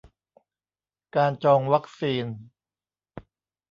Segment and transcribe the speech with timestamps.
[1.15, 2.25] การจองวัคซีน